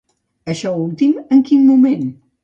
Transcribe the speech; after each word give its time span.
Això 0.53 0.71
últim, 0.85 1.11
en 1.35 1.43
quin 1.49 1.61
moment? 1.67 2.09